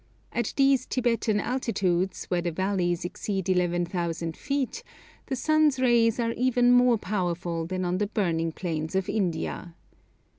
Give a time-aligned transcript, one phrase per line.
[0.31, 4.81] At these Tibetan altitudes, where the valleys exceed 11,000 feet,
[5.27, 9.75] the sun's rays are even more powerful than on the 'burning plains of India.'